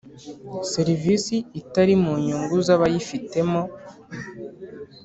[0.73, 3.61] serivisi itari mu nyungu z abayifitemo